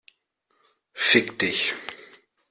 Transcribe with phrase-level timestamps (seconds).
[1.07, 1.75] Fick dich!